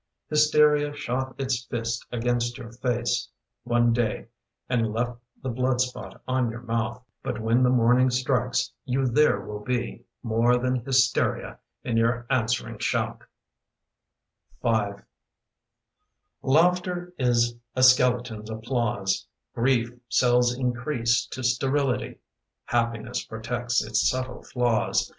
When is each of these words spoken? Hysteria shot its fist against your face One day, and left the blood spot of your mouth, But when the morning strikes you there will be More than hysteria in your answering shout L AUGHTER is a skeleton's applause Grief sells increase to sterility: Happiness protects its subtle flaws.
Hysteria 0.31 0.95
shot 0.95 1.35
its 1.39 1.63
fist 1.65 2.07
against 2.11 2.57
your 2.57 2.71
face 2.71 3.29
One 3.65 3.93
day, 3.93 4.29
and 4.67 4.91
left 4.91 5.19
the 5.43 5.49
blood 5.49 5.79
spot 5.79 6.19
of 6.27 6.49
your 6.49 6.63
mouth, 6.63 7.03
But 7.21 7.39
when 7.39 7.61
the 7.61 7.69
morning 7.69 8.09
strikes 8.09 8.71
you 8.83 9.05
there 9.05 9.41
will 9.41 9.59
be 9.59 10.03
More 10.23 10.57
than 10.57 10.83
hysteria 10.83 11.59
in 11.83 11.97
your 11.97 12.25
answering 12.31 12.79
shout 12.79 13.25
L 14.63 14.97
AUGHTER 16.43 17.13
is 17.19 17.53
a 17.75 17.83
skeleton's 17.83 18.49
applause 18.49 19.27
Grief 19.53 19.91
sells 20.09 20.57
increase 20.57 21.27
to 21.27 21.43
sterility: 21.43 22.17
Happiness 22.65 23.23
protects 23.23 23.83
its 23.85 24.09
subtle 24.09 24.41
flaws. 24.41 25.07